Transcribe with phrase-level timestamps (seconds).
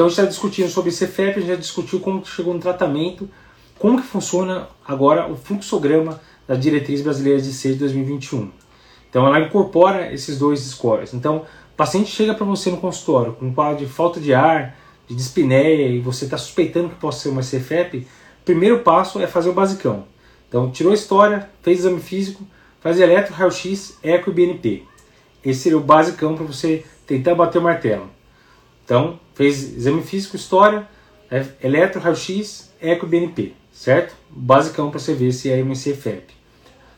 [0.00, 3.28] Então a gente está discutindo sobre CFEP, a gente já discutiu como chegou no tratamento,
[3.78, 8.50] como que funciona agora o fluxograma da diretriz brasileira de C de 2021.
[9.10, 11.12] Então ela incorpora esses dois scores.
[11.12, 11.44] Então
[11.74, 14.74] o paciente chega para você no consultório com um quadro de falta de ar,
[15.06, 18.06] de dispneia e você está suspeitando que possa ser uma CFEP,
[18.42, 20.04] primeiro passo é fazer o basicão.
[20.48, 22.42] Então tirou a história, fez exame físico,
[22.80, 24.82] faz eletro, raio-x, eco e BNP.
[25.44, 28.18] Esse seria o basicão para você tentar bater o martelo.
[28.90, 30.84] Então, fez exame físico, história,
[31.30, 34.16] é, eletro, raio-x, eco e BNP, certo?
[34.28, 36.34] Basicão para você ver se é uma CFEP.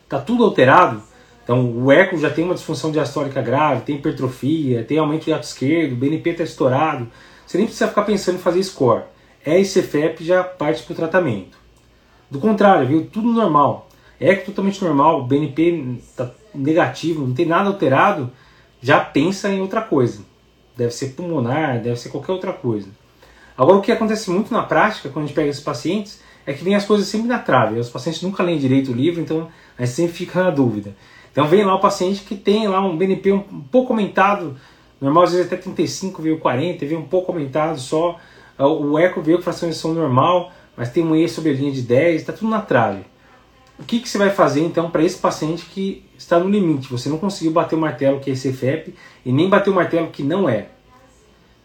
[0.09, 1.03] Tá tudo alterado,
[1.43, 5.45] então o eco já tem uma disfunção diastólica grave, tem hipertrofia, tem aumento de ato
[5.45, 7.07] esquerdo, o BNP está estourado.
[7.45, 9.03] Você nem precisa ficar pensando em fazer score.
[9.45, 11.59] É ICFEP já parte para o tratamento.
[12.27, 13.05] Do contrário, viu?
[13.05, 13.87] Tudo normal.
[14.19, 18.31] Eco totalmente normal, BNP está negativo, não tem nada alterado,
[18.81, 20.32] já pensa em outra coisa.
[20.75, 22.87] Deve ser pulmonar, deve ser qualquer outra coisa.
[23.57, 26.63] Agora, o que acontece muito na prática, quando a gente pega esses pacientes, é que
[26.63, 27.79] vem as coisas sempre na trave.
[27.79, 30.95] Os pacientes nunca leem direito o livro, então a gente sempre fica na dúvida.
[31.31, 34.55] Então vem lá o paciente que tem lá um BNP um pouco aumentado,
[34.99, 38.19] normal às vezes até 35, veio 40, veio um pouco aumentado só.
[38.57, 41.71] O eco veio com fração de ação normal, mas tem um E sobre a linha
[41.71, 43.03] de 10, está tudo na trave.
[43.79, 46.91] O que, que você vai fazer então para esse paciente que está no limite?
[46.91, 48.93] Você não conseguiu bater o martelo que é CFEP
[49.25, 50.67] e nem bater o martelo que não é.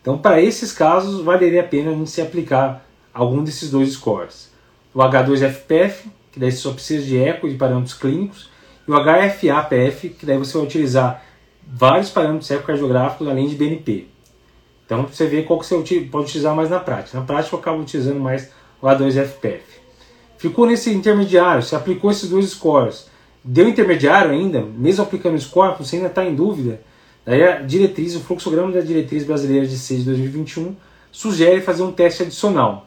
[0.01, 4.51] Então, para esses casos, valeria a pena a gente se aplicar algum desses dois scores.
[4.95, 8.49] O H2FPF, que daí você só precisa de eco e de parâmetros clínicos,
[8.87, 11.23] e o HFA-PF, que daí você vai utilizar
[11.67, 14.07] vários parâmetros ecocardiográficos além de BNP.
[14.87, 17.19] Então, você vê qual que você pode utilizar mais na prática.
[17.19, 18.51] Na prática, eu acabo utilizando mais
[18.81, 19.78] o A2FPF.
[20.39, 23.09] Ficou nesse intermediário, você aplicou esses dois scores,
[23.43, 26.81] deu intermediário ainda, mesmo aplicando o score, você ainda está em dúvida,
[27.27, 30.77] daí a diretriz, o fluxograma da diretriz brasileira de C de 2021
[31.11, 32.87] sugere fazer um teste adicional.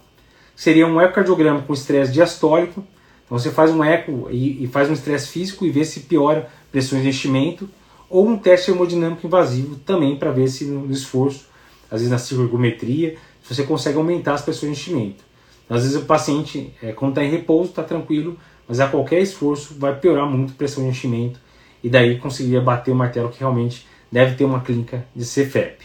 [0.55, 2.85] Seria um ecocardiograma com estresse diastólico,
[3.25, 6.49] então você faz um eco e, e faz um estresse físico e vê se piora
[6.71, 7.69] pressões de enchimento,
[8.09, 11.47] ou um teste hemodinâmico invasivo também para ver se no esforço,
[11.89, 15.30] às vezes na cirurgometria, se você consegue aumentar as pressões de enchimento.
[15.69, 19.75] Às vezes o paciente, é, quando está em repouso, está tranquilo, mas a qualquer esforço
[19.77, 21.39] vai piorar muito a pressão de enchimento
[21.83, 25.83] e daí conseguiria bater o martelo que realmente deve ter uma clínica de CFEP.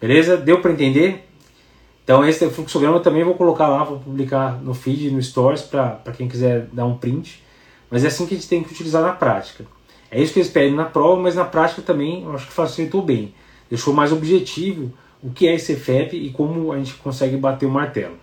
[0.00, 0.36] Beleza?
[0.36, 1.28] Deu para entender?
[2.04, 6.12] Então esse fluxograma eu também vou colocar lá, vou publicar no feed, no stories, para
[6.16, 7.42] quem quiser dar um print.
[7.90, 9.64] Mas é assim que a gente tem que utilizar na prática.
[10.10, 13.02] É isso que eles pedem na prova, mas na prática também eu acho que facilitou
[13.02, 13.34] bem.
[13.70, 17.70] Deixou mais objetivo o que é esse CFEP e como a gente consegue bater o
[17.70, 18.16] martelo.